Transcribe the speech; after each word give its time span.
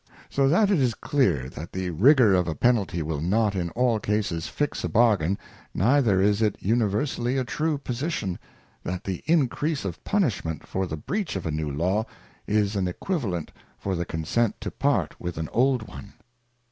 So 0.31 0.49
that 0.49 0.71
it 0.71 0.79
is 0.79 0.95
clear 0.95 1.47
that 1.49 1.71
the 1.73 1.91
rigour 1.91 2.33
of 2.33 2.47
a 2.47 2.55
Penalty 2.55 3.03
will 3.03 3.21
not 3.21 3.53
in 3.55 3.69
all 3.75 3.99
cases 3.99 4.47
fix 4.47 4.83
a 4.83 4.89
Bargain, 4.89 5.37
neither 5.75 6.19
is 6.19 6.41
it 6.41 6.55
Universally 6.59 7.37
a 7.37 7.43
true 7.43 7.77
Position, 7.77 8.39
that 8.83 9.03
the 9.03 9.21
increase 9.27 9.85
of 9.85 10.03
punishment 10.03 10.65
for 10.65 10.87
the 10.87 10.97
breach 10.97 11.35
of 11.35 11.45
a 11.45 11.51
new 11.51 11.69
Law, 11.69 12.07
is 12.47 12.75
an 12.75 12.87
Equivalent 12.87 13.51
for 13.77 13.95
the 13.95 14.03
consent 14.03 14.59
to 14.61 14.71
part 14.71 15.19
with 15.21 15.37
an 15.37 15.49
old 15.53 15.87
one. 15.87 16.13